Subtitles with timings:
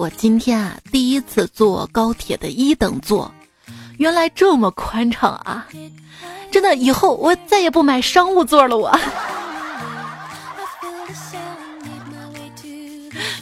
[0.00, 3.30] 我今天啊第一次坐高铁的一等座，
[3.98, 5.68] 原来这么宽敞啊！
[6.50, 8.78] 真的，以后我再也不买商务座了。
[8.78, 8.98] 我，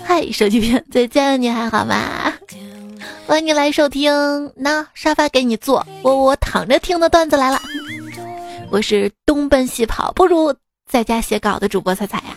[0.04, 2.34] 嗨，手机边再见你还好吗？
[3.28, 7.62] 欢迎你来收听，那沙发给你坐，我我躺着听的段子来了。
[8.68, 10.52] 我是东奔西跑不如
[10.90, 12.34] 在家写稿的主播彩彩呀。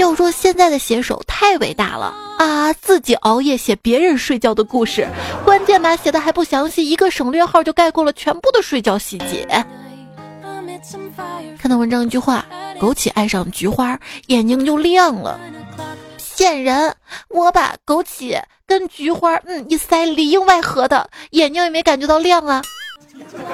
[0.00, 5.06] 要说现在的写手太伟大了啊，自己熬夜写别人睡觉的故事，
[5.44, 9.46] 关键吧写的还不详细，一个省略号就概括了全部的睡觉细节。
[11.58, 12.46] 看到文章一句话，
[12.80, 15.38] 枸杞爱上菊花，眼睛就亮了。
[16.36, 16.94] 骗人！
[17.28, 22.62] 我把枸杞跟菊花，嗯，一塞里应外合的，眼睛也没感觉到亮啊。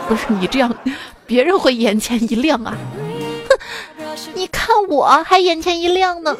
[0.06, 0.72] 不是你这样，
[1.26, 2.76] 别人会眼前一亮啊。
[3.48, 3.58] 哼，
[4.34, 6.36] 你看我还眼前一亮呢。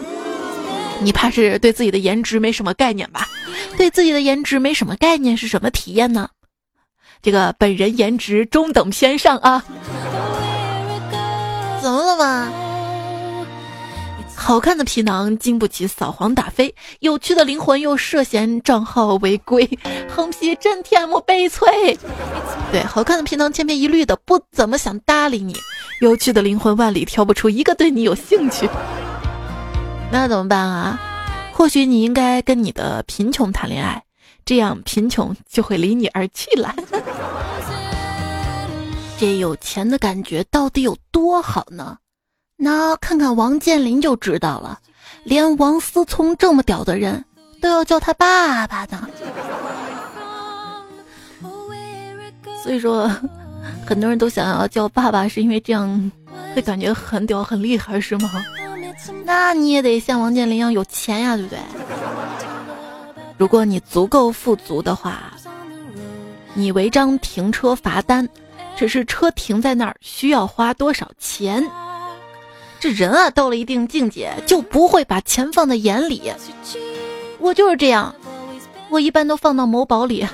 [1.01, 3.29] 你怕是对自己的颜值没什么概念吧？
[3.77, 6.29] 对自己的颜值没什么概念是什么体验呢？
[7.23, 9.63] 这个本人颜值中等偏上啊。
[11.83, 12.51] 怎么了嘛？
[14.47, 19.69] 好看的皮囊经不起扫黄打非，有趣的灵魂又涉嫌账号违规，
[20.09, 21.99] 横批真甜我悲催。
[22.71, 25.53] 对，好看的皮囊千篇一律的不怎么想搭理你，
[26.01, 28.71] 有趣的灵魂万里挑不出一个对你有兴趣。
[30.13, 30.97] 那怎么办啊？
[31.53, 34.01] 或许你应该跟你的贫穷谈恋爱，
[34.45, 36.73] 这样贫穷就会离你而去了。
[39.19, 41.97] 这有钱的感觉到底有多好呢？
[42.57, 44.79] 那看看王健林就知道了，
[45.25, 47.23] 连王思聪这么屌的人
[47.61, 49.09] 都要叫他爸爸呢。
[52.63, 53.11] 所以说，
[53.87, 56.11] 很多人都想要叫爸爸，是因为这样
[56.55, 58.31] 会感觉很屌、很厉害，是吗？
[59.25, 61.59] 那你也得像王健林一样有钱呀，对不对？
[63.37, 65.35] 如果你足够富足的话，
[66.55, 68.29] 你违章停车罚单。
[68.75, 71.67] 只是车停在那儿需要花多少钱？
[72.79, 76.33] 这人啊，到了一定境界就不会把钱放在眼里。
[77.39, 78.15] 我就是这样，
[78.89, 80.27] 我一般都放到某宝里。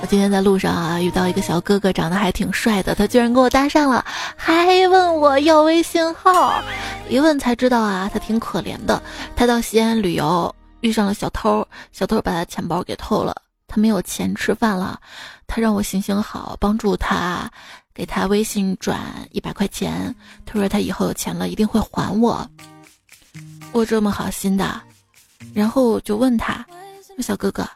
[0.00, 4.04] 我今天在路上啊，遇到一个小哥哥，长得还挺帅的，他居然跟我搭讪了，
[4.36, 6.60] 还问我要微信号。
[7.08, 9.00] 一问才知道啊，他挺可怜的，
[9.36, 13.34] 他到西安旅游遇上了小偷，小偷把他钱包给偷了。
[13.68, 14.98] 他没有钱吃饭了，
[15.46, 17.50] 他让我行行好，帮助他，
[17.94, 20.14] 给他微信转一百块钱。
[20.44, 22.48] 他说他以后有钱了一定会还我。
[23.72, 24.80] 我这么好心的，
[25.54, 26.64] 然后就问他
[27.20, 27.68] ：“小哥哥，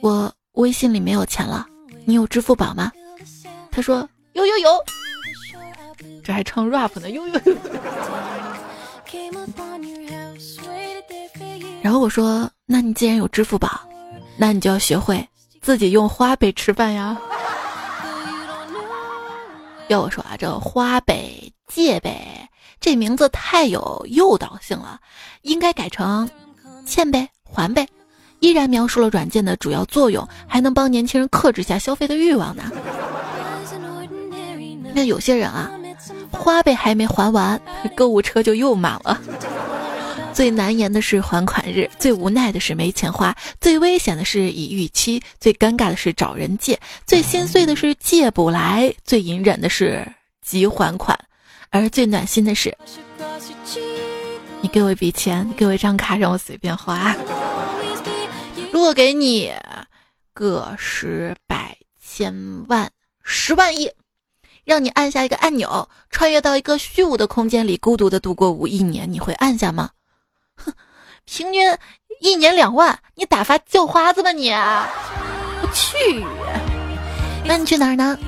[0.00, 1.66] 我微信里没有钱了，
[2.04, 2.92] 你有支付宝吗？”
[3.70, 4.70] 他说：“有有有。”
[6.24, 7.56] 这还唱 rap 呢，有有有。
[11.80, 13.80] 然后我说：“那你既然有支付宝。”
[14.40, 15.28] 那你就要学会
[15.60, 17.20] 自己用花呗吃饭呀。
[19.88, 22.48] 要我说啊，这花呗、借呗
[22.80, 25.00] 这名字太有诱导性了，
[25.42, 26.28] 应该改成
[26.86, 27.88] 欠呗、还呗，
[28.40, 32.70] 依然描述了软件的主要作用，还能帮年轻人克制下消费的欲望呢。
[34.94, 35.70] 那有些人啊，
[36.30, 37.60] 花呗还没还完，
[37.96, 39.18] 购物车就又满了。
[40.38, 50.06] 最难言的是还款日，最无奈的是没钱花，最危险的是已逾期，最尴尬的是找人借，最心碎的是借不来，最隐忍的是
[50.40, 51.18] 急还款，
[51.70, 52.72] 而最暖心的是，
[54.60, 57.16] 你给我一笔钱，给我一张卡，让我随便花。
[58.70, 59.52] 如果给你
[60.32, 62.88] 个十百千万
[63.24, 63.90] 十万亿，
[64.64, 69.90] 让你按下一个按钮，穿越到一个虚无的空间里，孤独的度过五亿年，你会按下吗？
[70.64, 70.72] 哼，
[71.24, 71.76] 平均
[72.20, 74.50] 一年两万，你打发叫花子吧你！
[74.50, 76.24] 我去，
[77.44, 78.18] 那你去哪儿呢？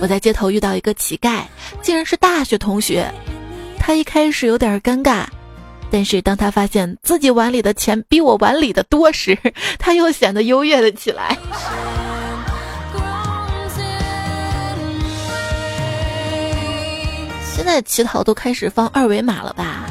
[0.00, 1.42] 我在街头遇到一个乞丐，
[1.82, 3.12] 竟然是大学同学。
[3.78, 5.24] 他一开始有点尴尬，
[5.90, 9.38] 但是当他发现自己碗里的钱比我碗里的多时，
[9.78, 11.36] 他又显得优越了起来。
[17.54, 19.86] 现在乞讨都开始放二维码了吧？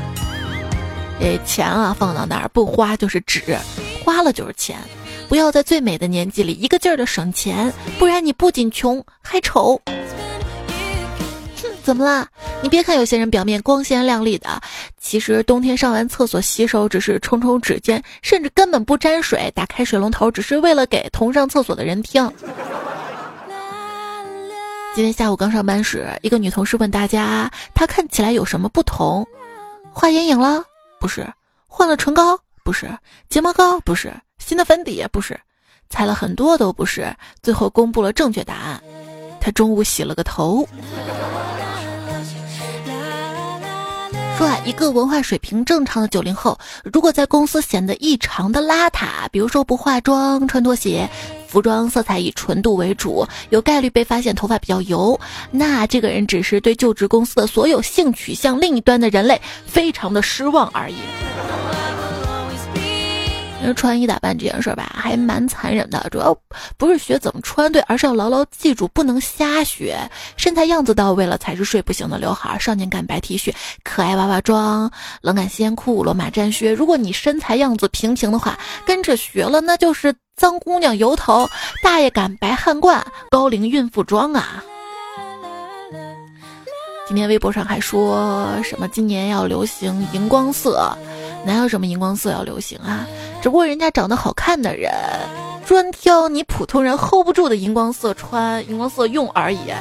[1.19, 3.57] 这钱啊，放到那儿不花就是纸，
[4.03, 4.77] 花了就是钱。
[5.27, 9.81] 不要在最美的年纪里一个劲儿的省钱，不然你不仅穷还丑。
[9.87, 12.27] 哼，怎么啦？
[12.61, 14.61] 你别看有些人表面光鲜亮丽的，
[14.99, 22.31] 其实冬天上完厕所洗手只是冲冲指尖，甚至根本不沾水，打开水龙头只是为了给同上厕所的人听。
[24.93, 29.25] 今天下午刚上班时，一个女同事问大家，她看起来有什么不同？
[29.91, 30.63] 画眼影了。
[30.99, 31.27] 不是
[31.67, 32.87] 换了唇膏，不是；
[33.29, 34.09] 睫毛膏不是；
[34.39, 35.35] 新的粉底不是；
[35.89, 37.15] 猜了很多都不是。
[37.41, 38.81] 最后公布了正确答案。
[39.39, 40.67] 他中午洗了个头。
[44.37, 51.09] 说啊，一个文化水平正常的九零后，如果在公司显得异常的邋遢，比如说不化妆、穿拖鞋，
[51.55, 55.17] 服装色彩以纯度为主，有概率被发现头发比较油，
[55.51, 60.95] 那这个人只是对就职公司的所有性取向另一端的人类非常的失望而已。
[63.75, 66.05] 穿衣打扮这件事儿吧，还蛮残忍的。
[66.11, 66.37] 主要
[66.77, 69.97] 不是学怎么穿对，而是要牢牢记住，不能瞎学。
[70.35, 73.51] 身材样子到位了，才是睡不醒的刘海、少年感白 T 恤、
[73.81, 74.91] 可爱娃娃装、
[75.21, 76.73] 冷感西裤、罗马战靴。
[76.73, 81.49] 如果你身材样子平平的话，跟着学了，那就是脏姑娘油头、
[81.81, 84.61] 大爷感白汉冠、高龄孕妇装啊。
[87.07, 90.91] 今天微博上还说什么今年要流行荧光色，
[91.45, 93.07] 哪有什么荧光色要流行啊？
[93.41, 94.91] 只不过人家长得好看的人，
[95.65, 99.71] 专挑你普通人 hold 不住的荧光色穿、荧光色用而已。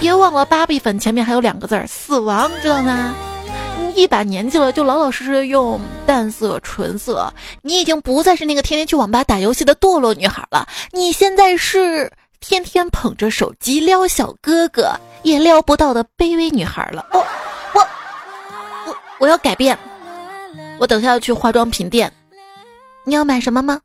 [0.00, 3.14] 别忘了芭比粉前面还有两个字儿“死亡”，知道吗？
[3.94, 7.32] 你一把年纪了，就老老实实用淡色、纯色。
[7.60, 12.10] 你已经不再是那个天天去网吧打游戏的堕落女孩了，你现在是
[12.40, 14.92] 天天捧着手机撩小哥哥
[15.22, 17.06] 也撩不到的卑微女孩了。
[17.12, 17.80] 我、我、
[18.86, 19.78] 我、我要改变。
[20.78, 22.12] 我等下要去化妆品店。
[23.04, 23.80] 你要买什么吗？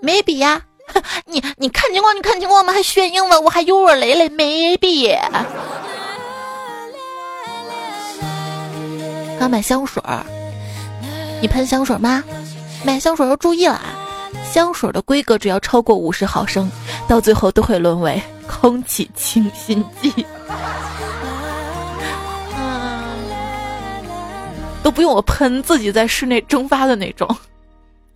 [0.00, 0.62] 眉笔呀！
[1.26, 2.72] 你你看情况，你看情况吗？
[2.72, 5.10] 还炫英文，我还有我雷雷眉笔。
[9.38, 10.24] 刚买香水儿，
[11.40, 12.22] 你喷香水吗？
[12.84, 13.94] 买香水要注意了啊！
[14.52, 16.70] 香水的规格只要超过五十毫升，
[17.08, 20.12] 到最后都会沦为空气清新剂。
[24.82, 27.36] 都不用我喷，自己在室内蒸发的那种。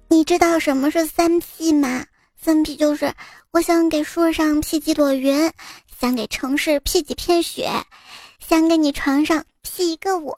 [0.08, 2.04] 你知道什么是三 P 吗？
[2.40, 3.12] 三 P 就是
[3.52, 5.50] 我想给树上 P 几朵云，
[5.98, 7.70] 想给城市 P 几片雪，
[8.38, 10.36] 想给你床上 P 一个我。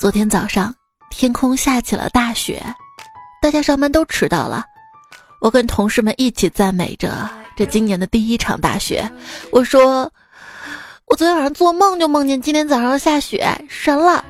[0.00, 0.74] 昨天早上
[1.10, 2.60] 天空下起了大雪，
[3.40, 4.64] 大家上班都迟到了。
[5.40, 9.08] 我跟同事们一起赞美着这今年的第一场大雪。
[9.52, 10.10] 我说，
[11.06, 14.24] 我昨天晚上做梦就梦见今天早上下雪，神了。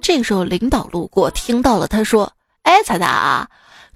[0.00, 2.32] 这个时候，领导路过，听到了，他说
[2.62, 3.48] ：“哎，彩彩啊，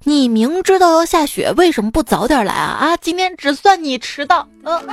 [0.04, 2.66] 你明知道要下雪，为什么不早点来啊？
[2.80, 4.88] 啊，今天只算你迟到。”嗯。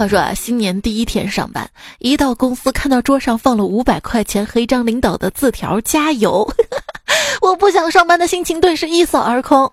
[0.00, 1.68] 话说啊，新年第一天上班，
[1.98, 6.50] 一到公司看到桌上放了五百块钱和一张领导的字条，加油！
[7.42, 9.70] 我不想上班的心情顿时一扫而空。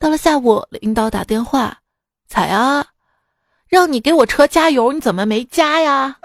[0.00, 1.78] 到了下午，领导打电话
[2.26, 2.86] ：“彩啊，
[3.68, 6.16] 让你给我车加油，你怎么没加呀？”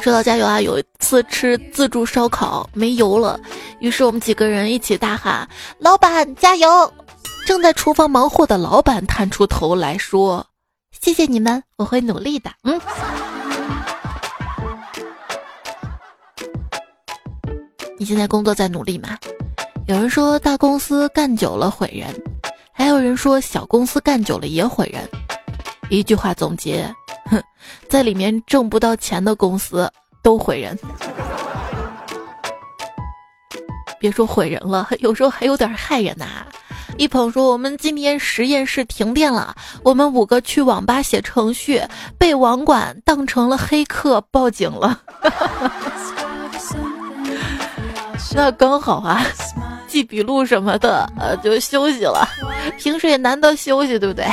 [0.00, 3.40] 说到加油啊，有一次吃自助烧烤没油了，
[3.80, 6.68] 于是我们几个人一起大喊：“老板加油！”
[7.50, 10.46] 正在厨房忙活的老板探出头来说
[11.02, 12.80] ：“谢谢你们，我会努力的。”嗯。
[17.98, 19.18] 你现在工作在努力吗？
[19.88, 22.14] 有人说大公司干久了毁人，
[22.72, 25.02] 还有人说小公司干久了也毁人。
[25.88, 26.88] 一句话总结。
[27.24, 27.42] 哼，
[27.88, 29.90] 在里面挣不到钱的公司
[30.22, 30.78] 都毁人，
[33.98, 36.46] 别说毁人了，有时候还有点害人呐。
[37.00, 41.82] 一朋友说，我们今天实验室停电了，我们五个去网吧写程序，
[42.18, 45.00] 被网管当成了黑客，报警了。
[48.34, 49.24] 那刚好啊，
[49.88, 52.28] 记笔录什么的，呃，就休息了。
[52.76, 54.26] 平时也难得休息，对不对？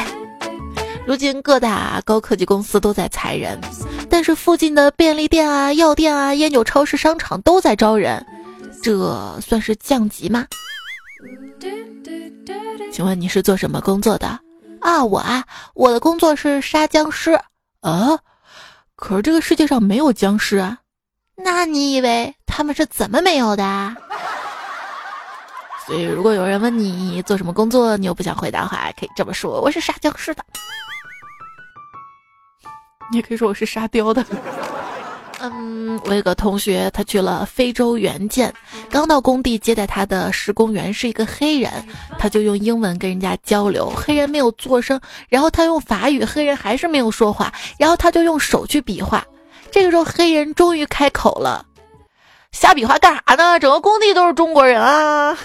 [1.06, 3.58] 如今各大高科技公司都在裁人，
[4.10, 8.26] 但是附近的便利店啊、药店啊、烟酒超市、商场都在招人，
[8.84, 10.46] 这算是降级吗？
[12.92, 14.40] 请问你是做什么工作的？
[14.82, 15.44] 啊，我啊，
[15.74, 17.32] 我的工作是杀僵尸。
[17.82, 18.20] 啊，
[18.96, 20.80] 可是这个世界上没有僵尸啊？
[21.36, 23.96] 那你以为他们是怎么没有的？
[25.86, 30.44] 所以，如果有人问你做什么工作，你又不想回答的话，可以这么说：我是杀僵尸的。
[33.12, 34.26] 你也可以说我是沙雕的。
[35.40, 38.52] 嗯，我有个同学，他去了非洲援建，
[38.90, 41.72] 刚到工地接待他的施工员是一个黑人，
[42.18, 49.24] 他就用英文跟人家交流，黑人没有做声，然后他用法语，黑人还是没有说话，然后他就用手去比划，
[49.70, 51.64] 这个时候黑人终于开口了
[52.52, 53.60] ：“瞎比划干啥呢？
[53.60, 55.38] 整个工地都是中国人啊！”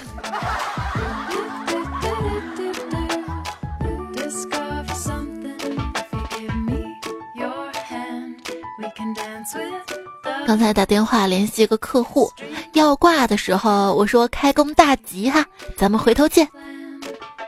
[10.47, 12.31] 刚才打电话联系一个客户，
[12.73, 15.45] 要挂的时候，我说开工大吉哈，
[15.77, 16.49] 咱们回头见。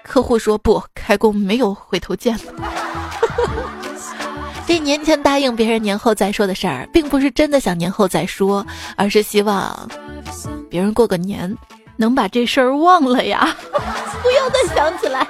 [0.02, 2.38] 客户说不，开工没有回头见。
[4.66, 9.88] 这年前答应别人年后再说的事儿，并不是真的想年后再说，而是希望
[10.70, 11.54] 别人过个年
[11.96, 13.54] 能把这事儿忘了呀，
[14.22, 15.26] 不要再想起来。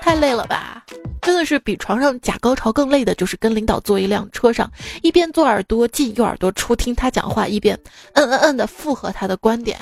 [0.00, 0.82] 太累了吧？
[1.24, 4.70] 真的是比床上假高潮更累的，就是跟领导坐一辆车上，
[5.02, 7.74] 一边做耳朵进右耳朵出听他讲话，一边
[8.12, 9.78] 嗯嗯嗯的附和他的观点。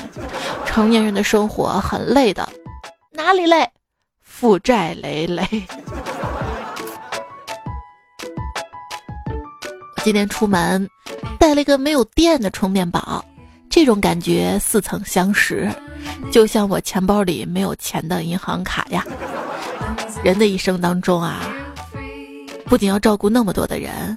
[0.64, 2.48] 成年人的生活很累的，
[3.10, 3.68] 哪里累？
[4.20, 5.44] 负债累累。
[10.04, 10.88] 今天出门
[11.40, 13.24] 带了一个没有电的充电宝，
[13.68, 15.68] 这种感觉似曾相识，
[16.30, 19.04] 就像我钱包里没有钱的银行卡呀。
[20.22, 21.40] 人的一生当中啊，
[22.66, 24.16] 不仅要照顾那么多的人，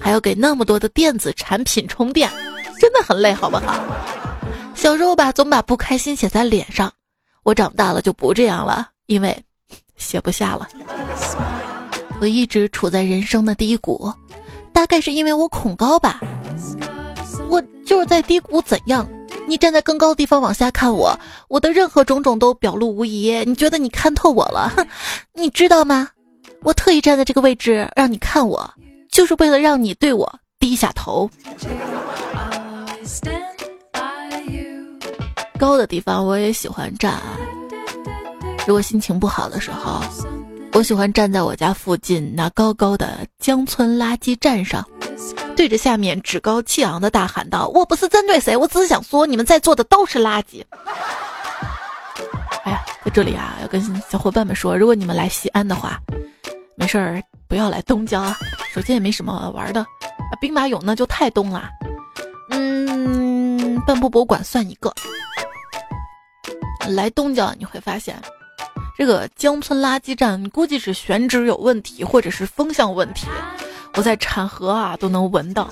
[0.00, 2.28] 还要给那么多的电子产品充电，
[2.80, 3.78] 真的很累，好不好？
[4.74, 6.92] 小时候吧，总把不开心写在脸上，
[7.44, 9.44] 我长大了就不这样了，因为
[9.96, 10.68] 写不下了。
[12.20, 14.12] 我一直处在人生的低谷，
[14.72, 16.20] 大概是因为我恐高吧。
[17.48, 19.08] 我就是在低谷，怎样？
[19.48, 23.42] 你站在更高的地方往下看我，我的任何种种都表露无遗。
[23.46, 24.70] 你觉得你看透我了？
[24.76, 24.86] 哼，
[25.32, 26.08] 你知道吗？
[26.62, 28.70] 我特意站在这个位置让你看我，
[29.10, 31.30] 就是为了让你对我低下头。
[35.58, 37.18] 高的地方我也喜欢站。
[38.66, 40.00] 如果心情不好的时候，
[40.72, 44.86] 我喜欢站在我家附近那高高的江村垃圾站上。
[45.58, 50.64] 对着下面趾高气昂的大喊道：“我不是针对谁，我只是想说，你们在座的都是垃圾。”
[52.62, 55.98] 哎呀，在这里啊，要跟小伙伴们说，如果你们来西安的话，
[56.76, 58.36] 没事儿不要来东郊啊，
[58.72, 61.68] 首先也没什么玩的，啊，兵马俑那就太东了。
[62.50, 64.94] 嗯，半步博物馆算一个。
[66.88, 68.16] 来东郊你会发现，
[68.96, 73.26] 这个江村垃圾站估计是选址有问题，或者是风向问题。
[73.94, 75.68] 我在产河啊，都能闻到。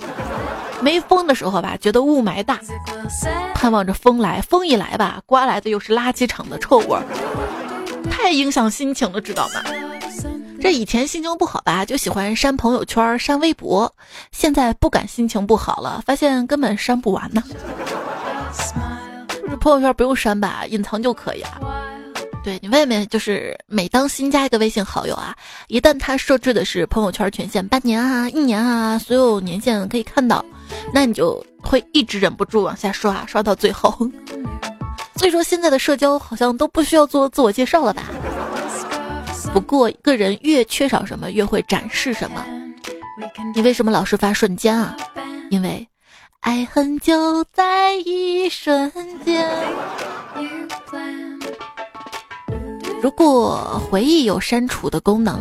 [0.80, 2.60] 没风的时候吧，觉得雾霾大，
[3.54, 4.40] 盼望着风来。
[4.42, 6.98] 风一来吧，刮来的又是垃圾场的臭味，
[8.10, 9.62] 太影响心情了，知道吗？
[10.60, 13.94] 这以前心情不好吧，就喜欢删朋友圈、删微博，
[14.32, 17.42] 现在不敢心情不好了，发现根本删不完呢。
[19.48, 21.60] 这 朋友圈不用删吧，隐藏就可以啊。
[22.46, 25.34] 对你外面就是每当新加一个微信好友啊，
[25.66, 30.44] 一旦他设置的是朋友圈权限半年啊、一年啊，所有年限可以看到，
[30.94, 33.90] 那你就会一直忍不住往下刷，刷到最后。
[35.18, 38.04] 所以说现在的社交好像都不需要做自我介绍了吧？
[39.52, 42.46] 不过一个人越缺少什么，越会展示什么。
[43.56, 44.96] 你为什么老是发瞬间啊？
[45.50, 45.84] 因为
[46.42, 48.92] 爱恨就在一瞬
[49.24, 49.50] 间。
[53.06, 55.40] 如果回忆有删除的功能，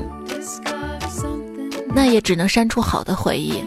[1.95, 3.59] 那也只能删除好的回忆，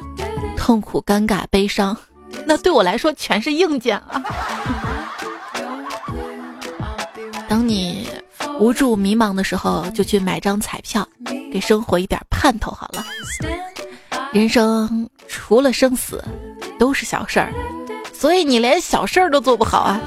[0.56, 1.96] 痛苦、尴尬、悲伤，
[2.46, 4.22] 那对我来说全是硬件啊。
[7.48, 8.08] 当你
[8.60, 11.04] 无助、迷茫的时候，就去买张彩票，
[11.52, 13.04] 给生活一点盼头好了。
[14.32, 16.24] 人生除了生死，
[16.78, 17.52] 都是小事儿，
[18.12, 20.00] 所以你连小事儿都做不好啊。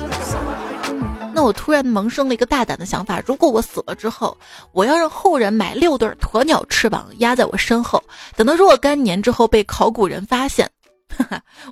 [1.33, 4.37] 那我突然萌生了一个大胆的想法：如果我死了之后，
[4.71, 8.03] 我要让后人买六对鸵鸟翅膀压在我身后，
[8.35, 10.69] 等到若干年之后被考古人发现，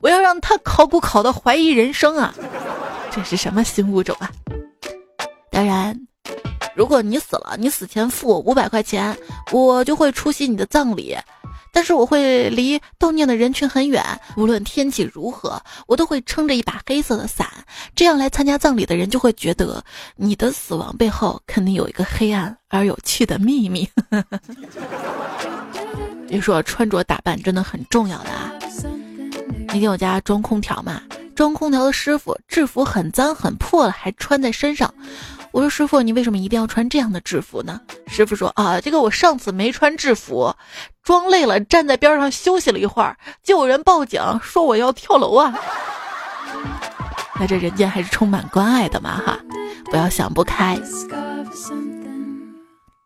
[0.02, 2.34] 我要让他考古考到怀疑人生啊！
[3.12, 4.32] 这是什么新物种啊？
[5.52, 6.00] 当然，
[6.80, 9.14] 如果你死了，你死前付我五百块钱，
[9.52, 11.14] 我就会出席你的葬礼。
[11.74, 14.02] 但是我会离悼念的人群很远，
[14.38, 17.50] 无论天气如何，我都会撑着一把黑色的伞。
[17.94, 19.84] 这样来参加葬礼的人就会觉得
[20.16, 23.86] 你的死亡背后肯定有一个黑暗而有趣的秘密。
[26.30, 28.54] 别说穿着打扮真的很重要的啊！
[29.68, 31.02] 那天我家装空调嘛，
[31.36, 34.94] 装空调的师傅制服很脏很破了，还穿在身上。
[35.52, 37.82] 我说师傅，你为什么一定要穿这样的制服呢？
[38.08, 40.54] 师傅说啊，这个我上次没穿制服，
[41.04, 45.60] 装累了，站在边上休息了一会儿，就有人报警说我要跳楼啊。
[47.40, 49.40] 那这人间还是充满关爱的嘛哈，
[49.86, 50.80] 不要想不开。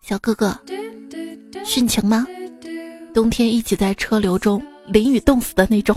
[0.01, 0.59] 小哥哥，
[1.63, 2.27] 殉情吗？
[3.13, 5.95] 冬天一起在车流中淋雨冻死的那种。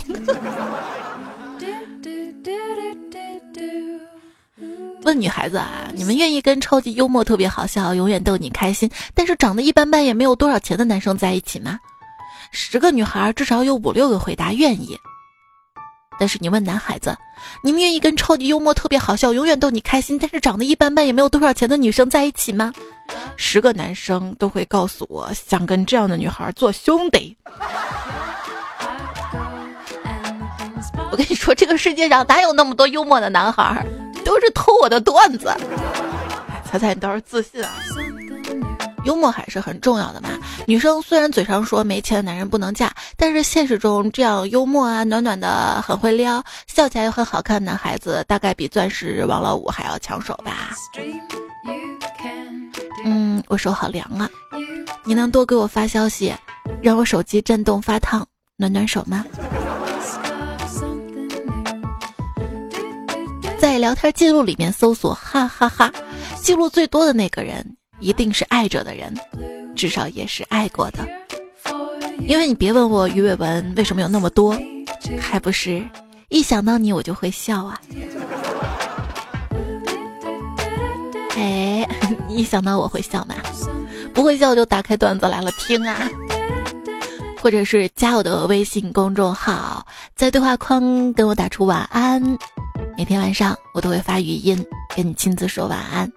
[5.07, 11.79] 问女孩子啊，你们愿意跟超级幽默、特别好笑、永远逗你开心，但是长得一般般也没有多少钱的男生在一起吗？
[12.51, 14.99] 十个女孩至少有五六个回答愿意。
[16.19, 17.15] 但是你问男孩子，
[17.63, 22.73] 你们愿意跟超级幽默、特别好笑、永远逗你开心，但是长得一般般也没有多少钱的女生在一起吗？
[23.37, 27.37] 十个男生都会告诉我，想跟这样的女孩做兄弟。
[31.09, 33.85] 我跟你说，这个世界上哪有那么多幽默的男孩，
[34.27, 35.49] 都是偷我的段子。
[36.69, 37.71] 猜猜你倒是自信啊！
[39.05, 40.27] 幽默还是很重要的嘛。
[40.65, 50.75] 女生虽然嘴上说没钱的男人不能嫁，但是现实中这样幽默啊、暖暖的、很会撩、笑起来又很好看的男孩子，大概比钻石王老五还要抢手吧。
[53.05, 54.29] 嗯，我手好凉啊，
[55.05, 56.35] 你能多给我发消息，
[56.81, 59.23] 让我手机震动发烫，暖暖手吗？
[63.77, 65.91] 聊天记录里面搜索哈哈哈，
[66.41, 69.13] 记录最多的那个人一定是爱着的人，
[69.75, 71.07] 至少也是爱过的。
[72.21, 74.57] 因为你别问我鱼尾纹为什么有那么多，
[75.19, 75.83] 还不是
[76.29, 77.79] 一想到你我就会笑啊。
[81.35, 81.87] 哎，
[82.27, 83.35] 一想到我会笑吗？
[84.13, 86.09] 不会笑就打开段子来了听啊，
[87.39, 92.37] 或者是加我的微信公众号，在对话框跟我打出晚安。
[92.97, 96.11] 每天晚上我都会发语音跟你亲自说晚安。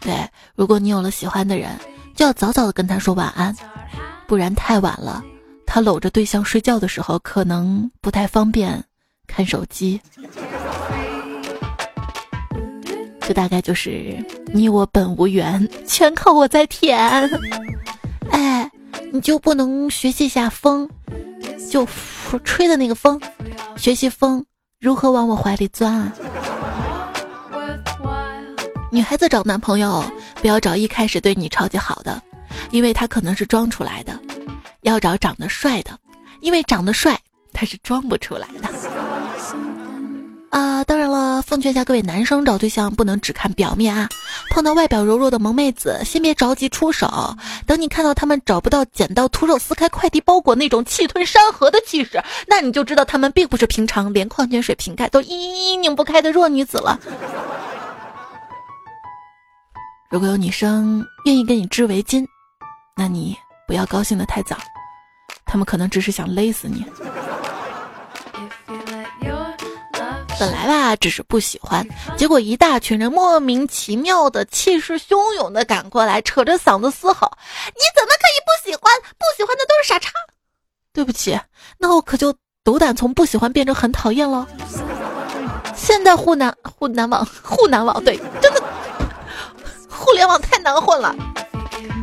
[0.00, 0.14] 对，
[0.54, 1.76] 如果你有了喜欢的人，
[2.14, 3.52] 就要早早的跟他说晚安，
[4.28, 5.20] 不然太晚了，
[5.66, 8.80] 他搂着对象睡觉的时候可能不太方便
[9.26, 10.00] 看手机。
[13.20, 14.24] 这大概就是
[14.54, 16.96] 你我本无缘，全靠我在舔。
[18.30, 18.70] 哎，
[19.12, 20.88] 你就不能学习一下风，
[21.68, 21.84] 就
[22.44, 23.20] 吹的那个风，
[23.76, 24.46] 学习风。
[24.80, 26.12] 如何往我怀里钻啊？
[28.92, 30.04] 女孩子找男朋友
[30.40, 32.22] 不要找一开始对你超级好的，
[32.70, 34.12] 因为他可能是装出来的；
[34.82, 35.98] 要找长得帅的，
[36.40, 37.18] 因为长得帅
[37.52, 38.68] 他是装不出来的。
[40.50, 44.08] 啊，当然了，奉劝一下各位男生找对象不能只看表面啊！
[44.50, 56.98] 碰到外表柔弱的萌妹子，先别着急出手，等你看到他们找不到捡到徒手撕开快递包裹那种气吞山河的气势，那你就知道他们并不是平常连矿泉水瓶盖都一拧不开的弱女子了。
[60.08, 62.24] 如果有女生愿意给你织围巾，
[62.96, 64.56] 那你不要高兴的太早，
[65.44, 66.82] 他们可能只是想勒死你。
[70.38, 77.30] 本来吧，只是不喜欢，结果一大群人莫名其妙的气势汹涌的赶过来，扯着嗓子嘶吼
[77.74, 78.92] ：“你怎么可以不喜欢？
[79.18, 80.10] 不喜欢的都是傻叉！”
[80.94, 81.38] 对不起，
[81.78, 84.46] 那我可就斗胆从不喜欢变成很讨厌了。
[85.76, 88.62] 现在互南互南网互南网对，真的
[89.88, 91.14] 互联网太难混了。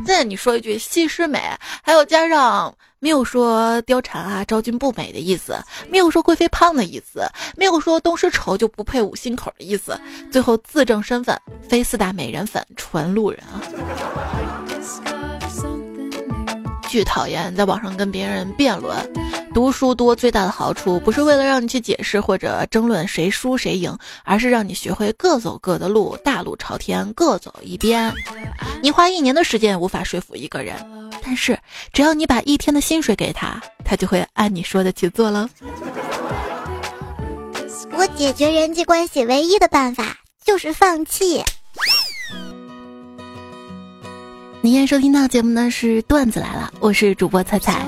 [0.05, 1.41] 现在你说一句西施美，
[1.83, 2.73] 还有加上
[3.05, 5.55] 没有说貂蝉啊昭君不美的意思，
[5.91, 7.23] 没有说贵妃胖的意思，
[7.55, 9.95] 没有说东施丑就不配五心口的意思，
[10.31, 11.39] 最后自证身份
[11.69, 13.61] 非四大美人粉，纯路人啊！
[16.95, 18.95] 巨讨厌在网上跟别人辩论。
[19.53, 28.13] 读书多最大的好处，不是为了让你去解释或者争论谁输谁赢，而是让你学会各走各的路，大路朝天，各走一边。
[28.81, 30.73] 你花一年的时间也无法说服一个人，
[31.21, 31.60] 但是
[31.91, 35.49] 只要你把一天的薪水给他，他就会按你说的去做了。
[37.91, 41.43] 我解决人际关系唯一的办法就是放弃。
[44.65, 47.86] 您现在收听到节目呢是段子来了，我是主播彩彩。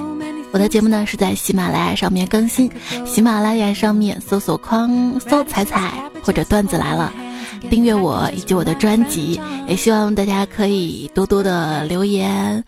[0.51, 2.71] 我的节目呢是在喜马拉雅上面更新，
[3.03, 7.11] 喜马拉雅上面搜索框搜“彩彩”或者“段子来了”，
[7.71, 9.41] 订阅我以及我的专辑。
[9.67, 12.63] 也希望大家可以多多的留言，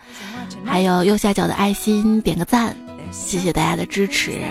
[0.65, 2.76] 还有右下角的爱心点个赞，
[3.12, 4.41] 谢谢大家的支持。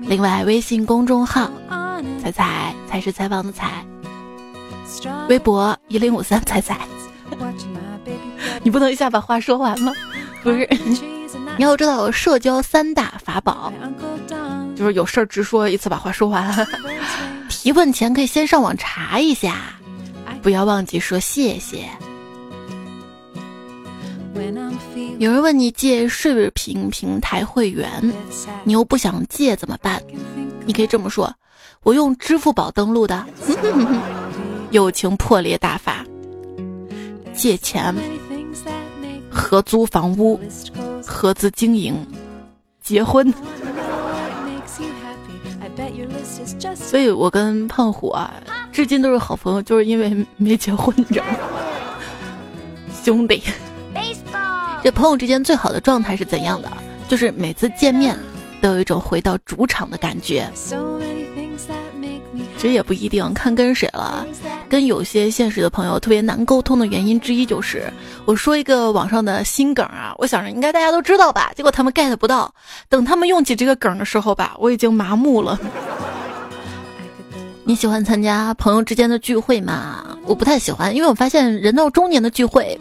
[0.00, 1.48] 另外，微信公众号
[2.20, 3.86] “彩彩才是采访的彩”，
[5.30, 6.80] 微博一零五三彩彩。
[8.62, 9.92] 你不能一下把话说完吗？
[10.42, 10.68] 不是。
[11.58, 13.72] 你要知道，社交三大法宝，
[14.76, 16.66] 就是有事儿直说，一次把话说完。
[17.48, 19.56] 提问前可以先上网查一下，
[20.42, 21.88] 不要忘记说谢谢。
[25.18, 27.88] 有人问你借视频平台会员，
[28.64, 30.02] 你又不想借怎么办？
[30.66, 31.32] 你可以这么说：
[31.82, 33.24] 我用支付宝登录的，
[34.72, 36.04] 友情破裂大法，
[37.36, 37.94] 借钱
[39.30, 40.40] 合租房屋。
[41.08, 41.94] 合资经营，
[42.82, 43.32] 结婚，
[46.74, 48.34] 所以我跟胖虎啊，
[48.72, 51.32] 至今都是好朋友，就是因为没结婚，你知道吗？
[53.04, 53.40] 兄弟，
[54.82, 56.68] 这朋友之间最好的状态是怎样的？
[57.06, 58.18] 就是每次见面
[58.60, 60.50] 都有一种回到主场的感觉。
[62.58, 64.26] 其实也不一定，看跟谁了。
[64.68, 67.90] 跟有些现实的朋友特别难沟通的原因之一就是，
[68.24, 72.52] 我说一个网上的新梗啊，我想着应该大家都知道吧，结果他们 get 不到。
[72.88, 75.58] 等他们用起这个梗的时候吧，我已经麻木了。
[77.64, 80.16] 你喜欢参加朋友之间的聚会吗？
[80.24, 82.78] 我不太喜欢，因为我发现人到中年的聚会，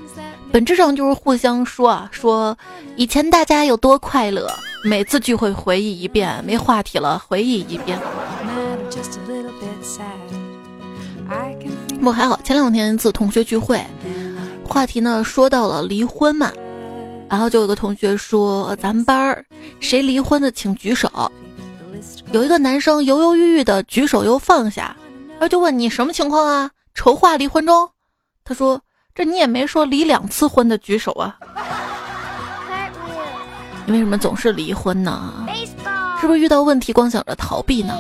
[0.52, 2.58] 本质上就是互相说啊，说
[2.96, 4.52] 以前大家有多快乐，
[4.84, 8.00] 每次聚会回忆一遍，没话题了回忆一遍。
[12.04, 13.84] 我还好，前两天一次同学聚会，
[14.68, 16.52] 话题呢说到了离婚嘛，
[17.30, 19.44] 然后就有个同学说咱们班儿
[19.80, 21.10] 谁离婚的请举手，
[22.32, 24.96] 有一个男生犹犹豫豫的举手又放下，
[25.32, 26.70] 然后就问你什么情况啊？
[26.94, 27.90] 筹划离婚中？
[28.44, 28.80] 他说
[29.16, 31.36] 这你也没说离两次婚的举手啊？
[33.86, 35.48] 你为什么总是离婚呢？
[36.22, 37.98] 是不是遇到问题光想着逃避呢？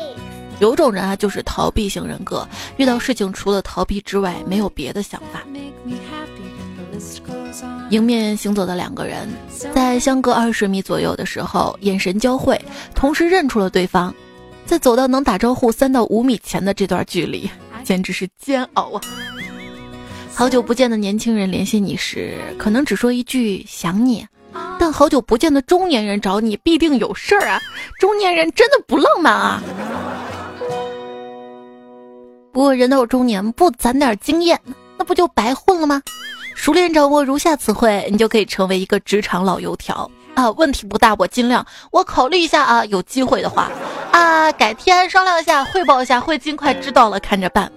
[0.59, 5.41] 有种人啊，就是逃避型人格，遇到事情除了逃避之外，没有别的想法。
[7.89, 9.27] 迎面行走的两个人，
[9.73, 12.59] 在相隔二十米左右的时候，眼神交汇，
[12.95, 14.13] 同时认出了对方。
[14.65, 17.47] 在走到能打招呼三到五米前的这段距离，
[17.83, 19.01] 简直是煎熬啊！
[20.33, 24.25] 好久不见的年轻人联系你时，可能只说一句想你，
[24.79, 27.61] 但好久不见的中年人找你，必定有事儿啊！
[27.99, 29.61] 中年人真的不浪漫啊！
[32.55, 34.57] 不过人到中年，不攒点经验，
[34.97, 36.01] 那不就白混了吗？
[36.55, 40.49] 熟练掌握如下词汇，你就可以成为一个职场老油条啊！
[40.51, 43.69] 问题不大，我尽量，我考虑一下啊，有机会的话
[44.13, 47.69] 啊，改天商量一下，汇报一下，会尽快知道了，看着办。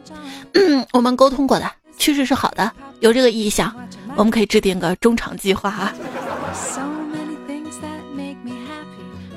[0.54, 3.74] 嗯，我们沟通过的，趋势是好的，有这个意向，
[4.14, 5.92] 我们可以制定个中场计划啊。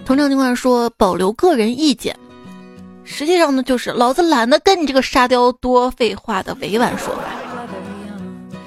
[0.05, 2.15] 通常情况说，保留个人意见。
[3.03, 7.23] 实际上呢，就是老子懒得跟你这个沙雕多废话的委婉说法。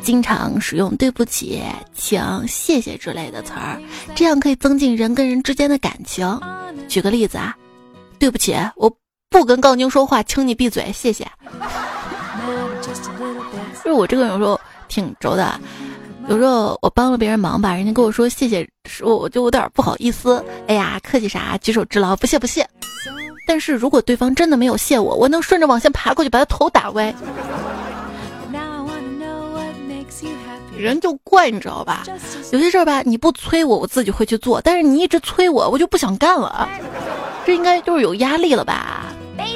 [0.03, 1.62] 经常使用“对不起
[1.97, 3.81] ”“请”“谢谢”之类的词儿，
[4.14, 6.38] 这样可以增进人跟人之间的感情。
[6.88, 7.57] 举个例子啊
[8.20, 8.94] ，“对不起，我
[9.31, 11.27] 不跟杠精说话，请你闭嘴，谢谢。”
[13.83, 15.59] 就是我这个人有时候挺轴的，
[16.29, 18.68] 有时候我帮了别人忙吧，人家跟我说谢谢，
[19.01, 20.44] 我我就有点不好意思。
[20.68, 21.57] 哎呀，客气啥？
[21.62, 22.68] 举手之劳，不谢不谢。
[23.47, 27.15] 但是如果对方真的没有谢我，我能顺着网线爬过去把他头打歪。
[30.77, 32.05] 人就怪你知道吧？
[32.53, 36.69] 有些事儿吧，你不催我，我自己会去做；但是你一直催我，我就不想干了。
[37.47, 39.07] 这应该就是有压力了吧？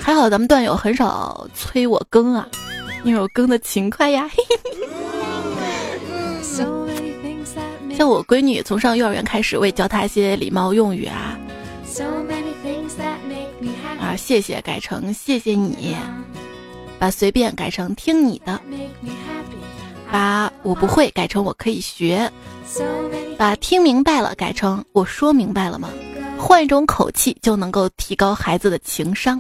[0.01, 2.47] 还好咱们段友很少催我更啊，
[3.05, 4.31] 因为我更的勤快呀。
[7.97, 11.37] 像我闺女从上幼儿园开始，我也教她一些礼貌用语啊。
[14.09, 15.95] 啊，谢谢改成谢谢你，
[16.99, 18.59] 把随便改成听你的，
[20.11, 22.33] 把我不会改成我可以学，
[23.37, 25.91] 把听明白了改成我说明白了吗？
[26.39, 29.39] 换一种口气就能够提高孩子的情商。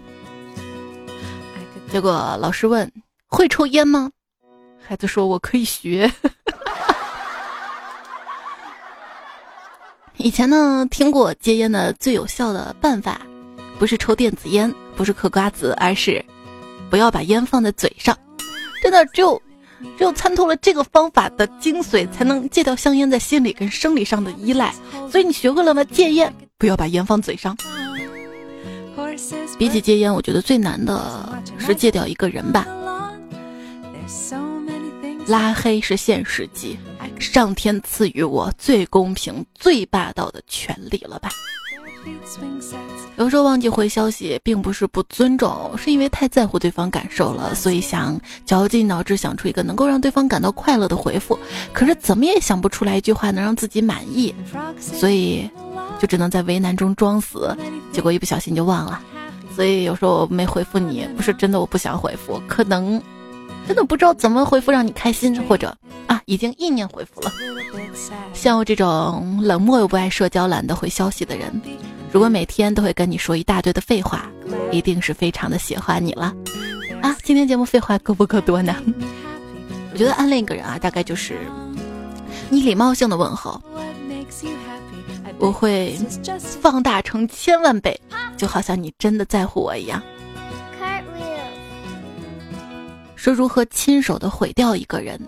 [1.90, 2.92] 结果老师问
[3.26, 4.10] 会抽烟吗？
[4.86, 6.12] 孩子说我可以学。
[10.18, 13.22] 以前呢，听过戒烟的最有效的办法。
[13.78, 16.24] 不是抽电子烟，不是嗑瓜子，而是
[16.90, 18.16] 不要把烟放在嘴上。
[18.82, 19.40] 真的，只有
[19.96, 24.74] 只有参透了这个方法的精髓，才能戒掉香烟在心理跟生理上的依赖。
[25.10, 25.84] 所以你学会了吗？
[25.84, 27.56] 戒烟，不要把烟放嘴上。
[29.58, 32.66] 比起戒烟，我觉得最难的是戒掉一个人吧。
[35.26, 36.78] 拉黑是现实级，
[37.18, 41.30] 上天赐予我最公平、最霸道的权利了吧？
[43.16, 51.38] 有时候忘记回消息，并不是不尊重，是因为太在乎对方感受了，所以想绞尽脑汁想出一个能够让对方感到快乐的回复，
[51.72, 54.32] 可是怎么也想不出来一句话能让自己满意，
[54.80, 55.50] 所以
[55.98, 57.56] 就只能在为难中装死，
[57.92, 59.00] 结果一不小心就忘了。
[59.56, 63.02] 所以有时候我没回复你，不是真的我不想回复，可能
[63.68, 65.76] 真的不知道怎么回复让你开心，或者
[66.06, 67.30] 啊已经意念回复了。
[68.32, 71.52] 像我这种冷漠又不爱社交、懒得回消息的人。
[72.10, 74.26] 如果每天都会跟你说一大堆的废话，
[74.72, 76.34] 一定是非常的喜欢你了
[77.02, 77.14] 啊！
[77.22, 78.74] 今天节目废话够不够多呢？
[79.92, 81.36] 我觉得暗恋一个人啊，大概就是
[82.48, 83.60] 你礼貌性的问候，
[85.36, 85.94] 我会
[86.38, 88.00] 放大成千万倍，
[88.38, 90.02] 就好像你真的在乎我一样。
[93.28, 95.20] 说如何亲手的毁掉一个人，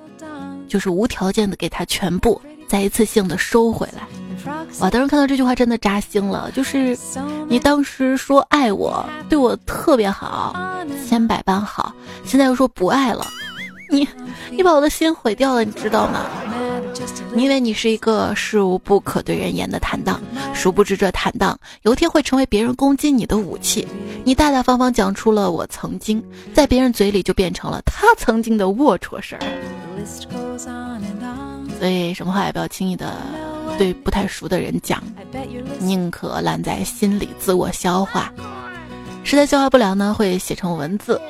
[0.67, 4.03] 就是无条件的给他全部，再一次性的收回来。
[4.81, 6.97] 我，当时看到这句话真的扎心了，就是
[7.47, 10.57] 你当时说爱我，对我特别好，
[11.07, 11.93] 先百般好，
[12.25, 13.27] 现在又说不爱了，
[13.91, 14.09] 你
[14.51, 16.25] 你把我的心毁掉了，你知道吗？
[17.33, 20.21] 你以为你是一个事无不可对人言的坦荡，
[20.55, 23.87] 殊不知这坦荡有一天会成为别人攻击你的武器。
[24.25, 29.41] 你大大方方讲出了我曾经，在别人嘴里就变成了他曾经的龌龊事儿。
[31.79, 33.15] 所以什么话也不要轻易的
[33.79, 35.03] 对不太熟的人讲，
[35.79, 38.33] 宁可烂在心里自我消化。
[39.23, 41.21] 实在消化不了呢，会写成文字。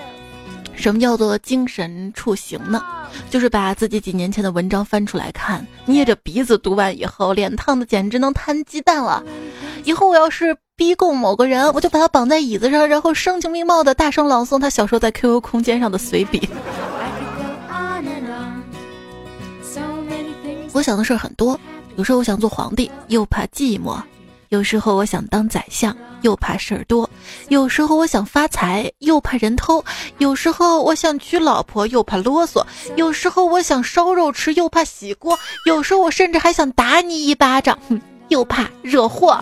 [0.81, 2.83] 什么叫做精神处刑呢？
[3.29, 9.23] 就是把自己几年前的文章翻出来看，捏着鼻子读完以后，脸烫的简直能摊鸡蛋了。
[9.85, 16.49] 以后我要是逼供某个人，我就把他绑在椅子上，然后声情并茂的大声朗诵他小时候在 QQ 空间上的随笔。
[20.73, 21.59] 我想的事很多，
[21.97, 24.01] 有时候我想做皇帝，又怕寂寞。
[24.51, 27.09] 有时候我想当宰相，又怕事儿多；
[27.51, 29.81] 有时候我想发财，又怕人偷；
[30.19, 35.37] 有时候我想娶老婆，又怕啰嗦；有时候我想烧肉吃，又怕洗锅；
[35.67, 39.39] 有时候我甚至还想打你一巴掌，哼，又怕惹祸。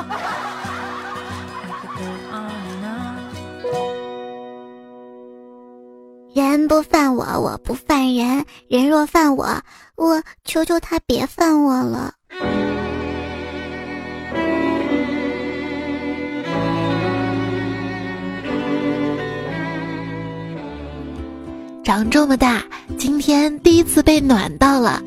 [6.34, 9.58] 人不犯我，我不犯人；人若犯我，
[9.96, 12.12] 我求求他别犯我了。
[21.88, 22.62] 长这么大，
[22.98, 25.02] 今天第一次被暖到了，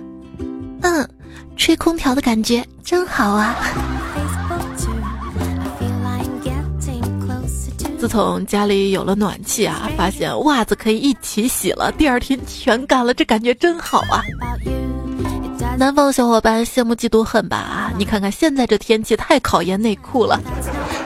[0.81, 1.07] 嗯，
[1.55, 3.55] 吹空调的感觉真好啊！
[7.99, 14.23] 自从家里有了暖气啊，发现袜子可以一起洗了，第二天全干了，这感觉真好啊！
[15.77, 17.91] 南方小伙伴羡慕嫉妒恨吧？
[17.97, 20.39] 你看看现在这天气太考验内裤了。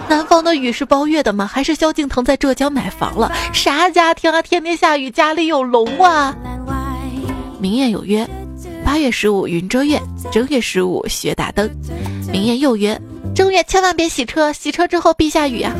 [0.09, 1.47] 南方的雨是包月的吗？
[1.47, 3.31] 还是萧敬腾在浙江买房了？
[3.53, 4.41] 啥家庭啊？
[4.41, 6.35] 天天下雨，家里有龙啊？
[7.59, 8.27] 明艳有约，
[8.83, 10.01] 八月十五云遮月，
[10.31, 11.69] 正月十五雪打灯。
[12.31, 12.99] 明艳又约，
[13.33, 15.71] 正月千万别洗车，洗车之后必下雨啊！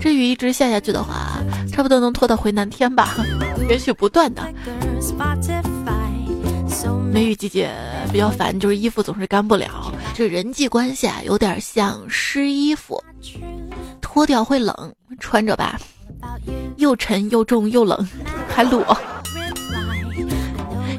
[0.00, 1.38] 这雨一直下下去的话，
[1.70, 3.14] 差不多能拖到回南天吧？
[3.68, 4.42] 也许不断的。
[7.12, 7.70] 梅雨季节
[8.10, 9.92] 比较烦，就是衣服总是干不了。
[10.14, 13.02] 这人际关系啊，有点像湿衣服，
[14.00, 14.74] 脱掉会冷，
[15.20, 15.78] 穿着吧，
[16.78, 18.08] 又沉又重又冷，
[18.48, 18.96] 还裸。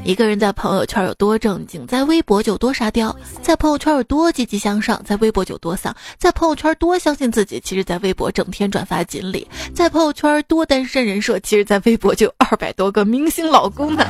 [0.03, 3.09] 一个人在朋友圈有多正经，在微博就多沙雕；
[3.41, 14.05] 在朋友圈有多积极向上，在微博就多丧；在朋友圈多相信自己，其实在微博整天转发锦鲤；在朋友圈多单身人设，其实在微博就有二百多个明星老公呢。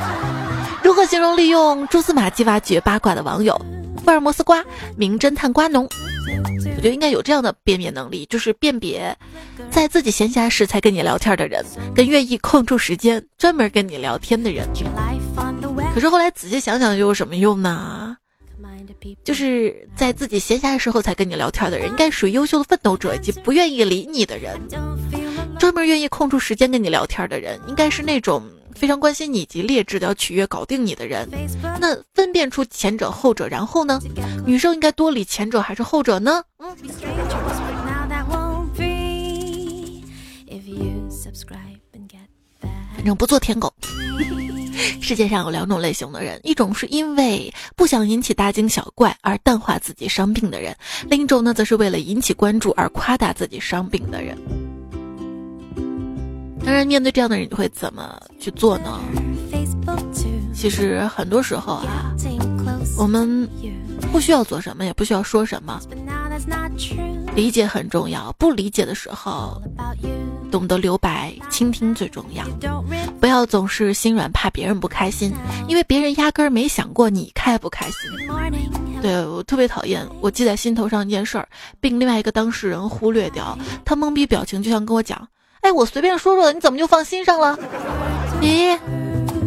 [0.84, 3.58] 如何形容利用蛛丝马迹挖掘八卦的网友？
[4.04, 4.62] 福尔摩斯瓜，
[4.98, 5.88] 名侦探瓜农。
[6.76, 9.16] 我觉得应该有这样的辨别能力，就是辨别
[9.70, 14.68] 在自己闲暇时才跟你聊天的人，跟愿意空出时间专门跟你聊天的人。
[15.94, 18.18] 可是后来仔细想想，又有什么用呢？
[19.24, 24.60] 就是在自己闲暇的时候才跟你聊天的人，应该属于优秀的奋斗者以及不愿意理你的人。
[25.58, 28.42] 专门愿意空出时间跟你聊天的人，应该是那种。
[28.74, 31.28] 非常关心你以及劣质的要取悦搞定你的人，
[31.80, 34.00] 那分辨出前者后者，然后呢？
[34.44, 36.42] 女生应该多理前者还是后者呢？
[42.94, 43.72] 反正不做舔狗。
[45.00, 50.74] 世界上有两种类型的人，一种是因为不想引起大惊小怪而淡化自己伤病的人，
[51.08, 54.36] 另一种呢，则是为了引起关注而夸大自己伤病的人。
[56.64, 58.98] 当然，面对这样的人，你会怎么去做呢？
[60.54, 62.14] 其实很多时候啊，
[62.96, 63.48] 我们
[64.10, 65.80] 不需要做什么，也不需要说什么。
[67.34, 69.60] 理解很重要，不理解的时候，
[70.50, 72.44] 懂得留白，倾听最重要。
[73.20, 75.32] 不要总是心软，怕别人不开心，
[75.68, 78.10] 因为别人压根儿没想过你开不开心。
[79.02, 81.46] 对我特别讨厌，我记在心头上一件事儿，
[81.78, 85.28] 并另外一个当事人忽略掉，他懵逼表情，就像跟我讲。
[85.64, 87.58] 哎，我随便说说的，你怎么就放心上了？
[88.42, 88.78] 咦，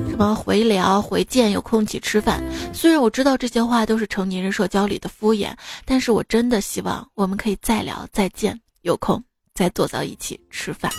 [0.10, 2.44] 什么回聊、回见，有空一起吃饭？
[2.74, 5.52] 虽然我知道这些话都是成年人社交里的敷衍，
[5.86, 10.92] 但是我真的希望我们可以再聊、再见，有空再坐到一起吃饭。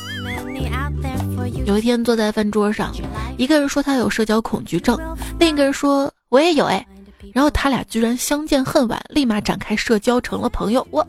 [1.67, 2.95] 有一天坐在饭桌上，
[3.37, 4.97] 一个人说他有社交恐惧症，
[5.41, 6.87] 另一个人说我也有哎，
[7.35, 10.87] 然后他俩居然相见恨晚，立马展开社交，成了朋友。
[10.93, 11.05] 我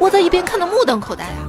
[0.00, 1.48] 我在一边看的目瞪口呆啊。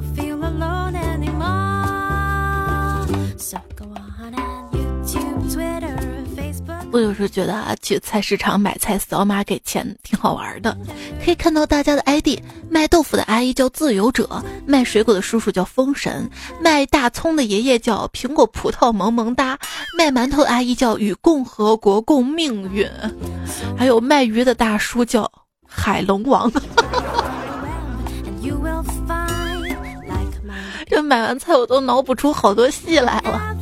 [6.95, 10.77] 我有时候觉得啊，去菜市场买菜扫码给钱挺好玩的，
[11.21, 12.39] 可以看到大家的 ID。
[12.69, 16.29] 卖豆腐的阿姨叫自由者，卖水果的叔叔叫封神，
[16.62, 19.60] 卖大葱的爷爷叫苹果葡萄萌萌哒，
[19.97, 22.89] 卖馒头的阿姨叫与共和国共命运，
[23.77, 25.29] 还有卖鱼的大叔叫
[25.67, 26.49] 海龙王。
[30.88, 33.55] 这买完菜我都脑补出好多戏来了。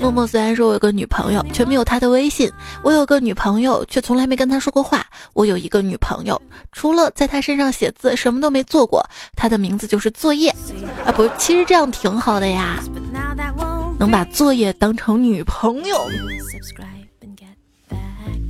[0.00, 2.48] 默默虽然说我有个女朋友，却没有她的微信；
[2.82, 5.04] 我有个女朋友，却从来没跟她说过话。
[5.34, 6.40] 我有一个女朋友，
[6.72, 9.04] 除了在她身上写字，什么都没做过。
[9.36, 10.50] 她的名字就是作业
[11.04, 12.78] 啊，不，其实这样挺好的呀，
[13.98, 16.08] 能把作业当成女朋友，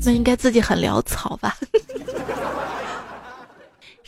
[0.04, 1.56] 那应该自己很潦草吧。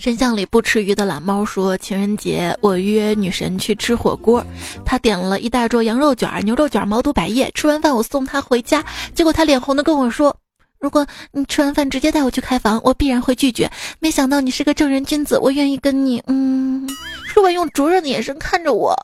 [0.01, 4.43] 深巷里不吃鱼的懒猫说：“情人节我约女神去吃火锅，
[4.83, 7.51] 她点了一大桌羊肉卷、牛肉卷、毛肚、百叶。
[7.55, 8.83] 吃完饭我送她回家，
[9.15, 10.35] 结果她脸红的跟我说
[10.81, 16.23] ：‘如果你吃完饭直接带我去开房，我必然会拒绝。’没想到你是个正人君子，我愿意跟你……
[16.29, 16.89] 嗯。”
[17.29, 18.97] 说完用灼热的眼神看着我，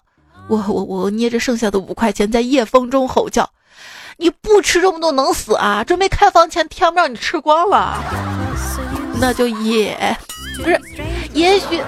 [0.49, 3.47] 我我我捏着剩下的五块钱在夜风中吼叫
[4.17, 5.85] ：“你不吃这么多能死啊！
[5.85, 8.03] 准备开房前天不让你吃光了，
[9.21, 10.17] 那就也。”
[10.59, 10.81] 不是，
[11.33, 11.81] 也许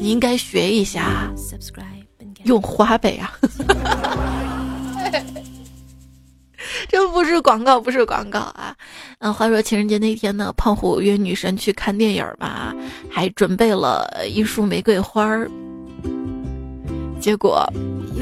[0.00, 1.30] 你应该学一下
[2.44, 3.32] 用花呗啊！
[6.88, 8.74] 这不是广告，不是广告啊！
[9.18, 12.74] 嗯，话说情人节那天呢，胖虎约女神去看电影吧，
[13.10, 15.50] 还准备了一束玫瑰花儿。
[17.20, 17.66] 结果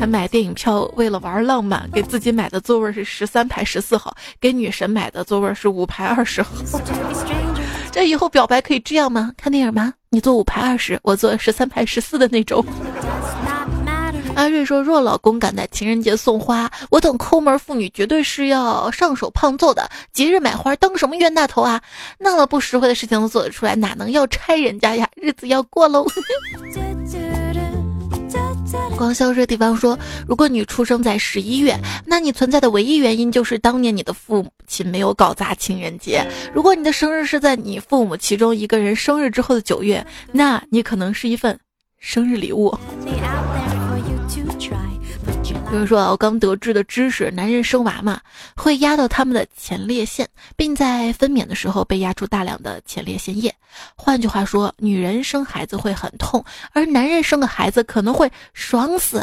[0.01, 6.51] 他买电影票为了玩浪漫，给自己买的座位是十三排十四号，给女神买的座位是五排二十号。
[7.97, 9.33] 这以后表白可以这样吗？
[9.39, 9.95] 看电影吗？
[10.11, 12.63] 你坐五排二十，我坐十三排十四的那种。
[14.35, 19.89] 阿瑞说：“若老公敢在情人节送花，我等抠门妇女绝对是要上手胖揍的。
[20.13, 21.81] 节日买花当什么冤大头啊？
[22.19, 25.09] 那么不实惠的事情都做得出来，哪能要拆人家呀？
[25.15, 26.05] 日子要过喽。
[28.97, 36.27] ”光消失的地方说：“如果你出生在十一月，那你存在的唯一原因就是当年你的父亲没有搞砸情人节。
[36.55, 41.59] 如果你的生日是在你父母其中一个人生日之后的九月，那你可能是一份
[41.99, 42.77] 生日礼物。”
[45.77, 48.19] 比如说，我刚得知的知识：男人生娃嘛，
[48.57, 53.55] 会压到他们的前列腺，并在分娩的时候被压出大量的前列腺液。
[53.95, 59.23] 换句话说，女人生孩子会很痛，而男人生个孩子可能会爽死。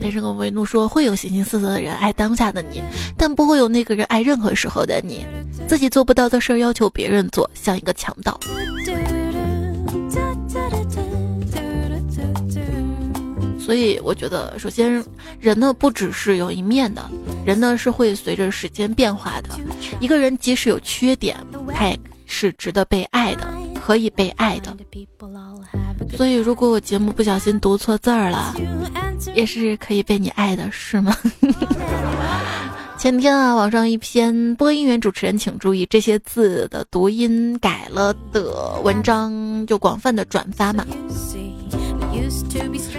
[0.00, 2.82] 单身狗为怒说：“会有形形色色的人爱当下的你，
[3.16, 5.26] 但不会有那个人爱任何时候的你。
[5.68, 8.38] 自己做不到的事儿要求别人做，像一个强盗。”
[13.58, 15.04] 所以我觉得，首先
[15.38, 17.08] 人呢不只是有一面的，
[17.44, 19.50] 人呢是会随着时间变化的。
[20.00, 21.36] 一个人即使有缺点，
[21.72, 21.96] 他也
[22.30, 23.46] 是值得被爱的，
[23.84, 24.74] 可以被爱的。
[26.16, 28.54] 所以，如果我节目不小心读错字儿了，
[29.34, 31.14] 也是可以被你爱的，是吗？
[32.96, 40.86] 前天啊，网上一篇播音员主持人请注意这些字的读音改了的文章，就广泛的转发嘛。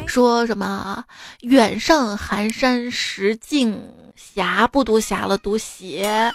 [0.07, 1.03] 说什么
[1.41, 3.79] 远上寒山石径
[4.15, 6.31] 斜，不读斜了，读斜。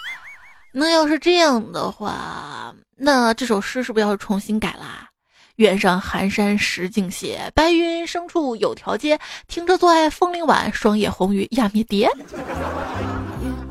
[0.79, 5.07] 那要是这样的话，那这首诗是不是要重新改啦？
[5.55, 9.17] 远上寒山石径斜，白云深处有条街。
[9.47, 12.07] 停车坐爱枫林晚，霜叶红于亚灭蝶。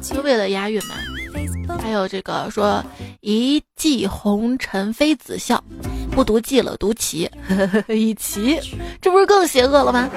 [0.00, 0.96] 就为了押韵嘛。
[1.80, 2.84] 还有这个说
[3.20, 5.62] 一骑红尘妃子笑，
[6.10, 7.30] 不读记了，读棋。
[7.86, 8.58] 一骑，
[9.00, 10.10] 这不是更邪恶了吗？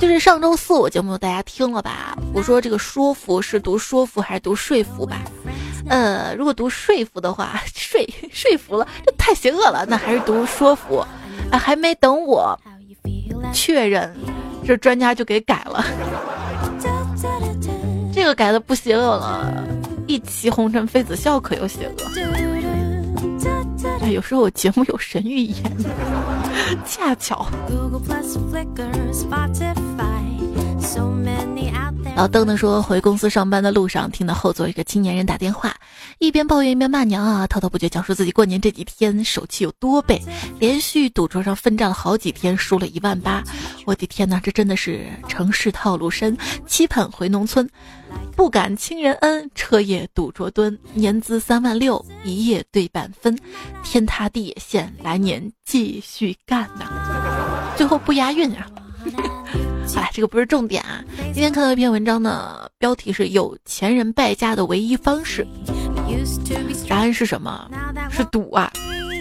[0.00, 2.16] 就是上周四我节目大家听了吧？
[2.32, 5.20] 我说这个说服是读说服还是读说服吧？
[5.88, 8.00] 呃，如果读说服的话， 说
[8.32, 9.84] 说服了，这太邪恶了。
[9.86, 11.04] 那还是读说服。
[11.52, 12.58] 啊，还没等我
[13.52, 14.16] 确认，
[14.66, 15.84] 这专家就给改了。
[18.12, 19.52] 这个改的不邪恶了，
[20.06, 21.94] 一骑红尘妃子笑可又邪恶。
[24.10, 25.76] 哎，有时候我节目有神预言，
[26.84, 27.46] 恰巧。
[32.20, 35.74] 老邓的说，回公司上班的路上，听到后座一个青年人打电话，
[36.18, 40.20] 一边抱怨一边骂娘啊，滔滔不绝讲述自己过年这几天手气有多背，
[40.58, 43.42] 连续赌桌上奋战了好几天，输了一万八。
[43.86, 47.66] 我的天哪，这真的是城市套路深，期盼回农村，
[48.36, 53.34] 不敢亲人恩，彻夜赌桌蹲，年资三万六，一夜对半分，
[53.82, 57.72] 天塌地也陷，来年继续干呐。
[57.78, 58.66] 最后不押韵啊。
[59.94, 61.02] 好了，这个不是重点啊。
[61.32, 65.46] 今天看到一篇文章呢，标题是“有钱人败家的唯一方式”。
[66.88, 67.70] 答案是什么？
[68.10, 68.72] 是赌啊！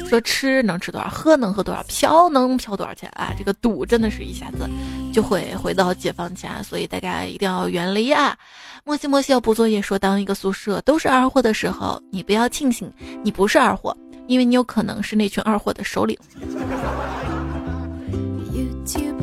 [0.10, 3.34] 说吃能吃多少，喝能喝多少，嫖能嫖多少钱啊？
[3.38, 4.68] 这个赌真的是一下子
[5.14, 8.36] 就会回到解放前，所以大家一定要远离啊！
[8.84, 12.92] 莫西莫西要补作业，说当一个宿舍都是二货的时候，你不要庆幸
[13.24, 13.96] 你不是二货，
[14.28, 16.18] 因为你有可能是那群二货的首领。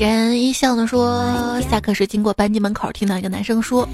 [0.00, 3.86] 人一笑的说，下课时经过班级门口，听到一个男生说：“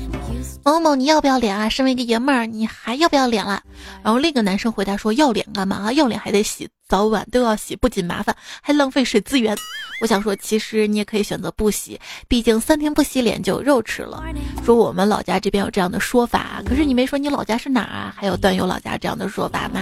[0.65, 1.69] 某某，你要不要脸啊？
[1.69, 3.61] 身为一个爷们儿，你还要不要脸了？”
[4.05, 5.93] 然后另一个男生回答说：“要脸干嘛啊？
[5.95, 9.57] 要脸还得洗，早晚都要洗，不仅麻烦，还浪费水资源。”
[10.01, 11.99] 我想说，其实你也可以选择不洗，
[12.29, 14.23] 毕竟三天不洗脸就有肉吃了。
[14.65, 18.15] 说我们老家这边有这样的说法，可是你没说你老家是哪儿啊？
[18.17, 19.81] 还有段友老家这样的说法吗？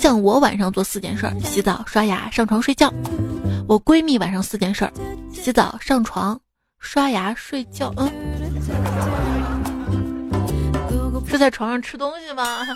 [0.00, 2.90] 像我晚上做四件事儿：洗澡、刷牙、上床睡觉。
[3.70, 4.92] 我闺蜜晚上四件事儿：
[5.32, 6.36] 洗澡、上床、
[6.80, 7.94] 刷牙、睡觉。
[7.98, 8.10] 嗯，
[11.24, 12.66] 是在床上吃东西吗？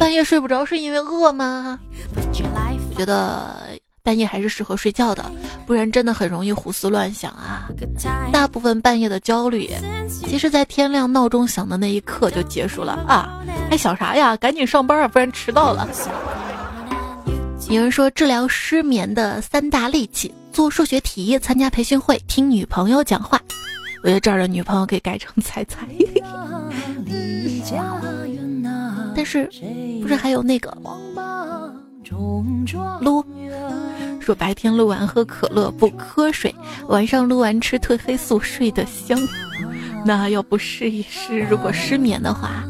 [0.00, 1.78] 半夜睡不着是因为饿吗？
[2.16, 3.78] 我觉得。
[4.02, 5.30] 半夜还是适合睡觉的，
[5.66, 7.68] 不然真的很容易胡思乱想啊。
[8.32, 9.70] 大部分半夜的焦虑，
[10.08, 13.44] 其实在天亮闹钟响的那一刻就结束了啊！
[13.68, 14.34] 还想啥呀？
[14.38, 15.86] 赶紧上班啊，不然迟到了。
[17.70, 23.38] 有人说治疗失眠的三大利器：做数学题、参加培训会、听女朋友讲话。
[24.02, 25.86] 我觉得这儿的女朋友可以改成彩彩。
[29.14, 29.50] 但是，
[30.00, 30.74] 不是还有那个
[33.02, 33.22] 撸？
[34.18, 36.54] 说白天录完喝可乐不瞌睡，
[36.88, 39.18] 晚上录完吃褪黑素睡得香。
[40.06, 41.40] 那要不试一试？
[41.40, 42.64] 如果失眠的话，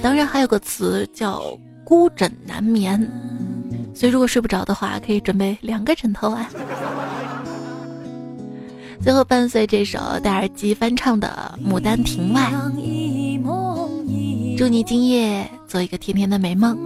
[0.00, 1.42] 当然还有个词叫
[1.84, 3.10] 孤枕难眠。
[3.94, 6.50] 所以如果睡不着的话，可以准备两个枕头啊。
[9.02, 12.50] 最后伴随这首戴耳机翻唱的《牡丹亭外》，
[14.56, 16.76] 祝你今夜做一个甜甜的美梦，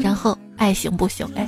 [0.00, 1.46] 然后爱醒不醒哎。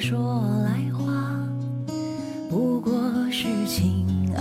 [0.00, 1.02] 说来话，
[2.48, 2.92] 不过
[3.32, 4.40] 是情而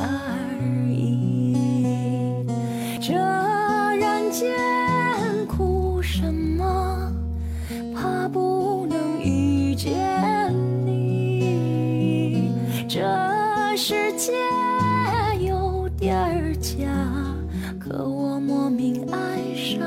[14.18, 14.34] 界
[15.46, 16.88] 有点假，
[17.80, 19.80] 可我莫名爱上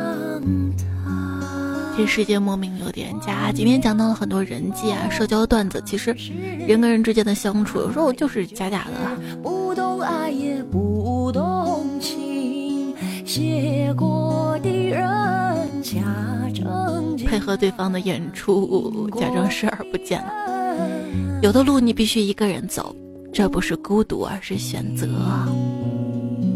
[0.79, 1.95] 他。
[1.97, 3.51] 这世界莫名有点假。
[3.53, 6.17] 今天讲到了很多人际啊、社交段子，其实
[6.67, 9.37] 人跟人之间的相处，有时候就是假假的。
[9.43, 12.95] 不懂爱也不懂情，
[13.27, 15.03] 写过的人
[15.83, 15.99] 假
[16.55, 20.25] 正经，配合对方的演出，假装视而不见。
[21.43, 22.95] 有的路你必须一个人走，
[23.33, 25.07] 这不是孤独，而是选择。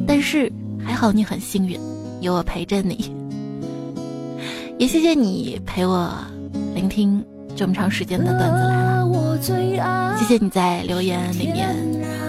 [0.07, 1.79] 但是还好你很幸运，
[2.21, 3.15] 有我陪着你。
[4.79, 6.13] 也谢谢你陪我
[6.75, 8.99] 聆听这么长时间的段子来
[9.79, 11.77] 了，谢谢你在留言里面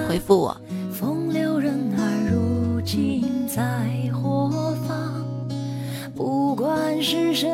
[0.08, 0.56] 回复我。
[0.92, 3.62] 风流人儿如今在
[4.14, 4.50] 何
[4.88, 5.26] 方？
[6.16, 7.50] 不管是谁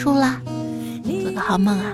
[0.00, 0.40] 束啦，
[1.22, 1.92] 做个好梦啊。